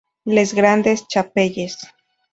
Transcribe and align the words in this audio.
Les 0.25 0.55
Grandes-Chapelles 0.55 1.77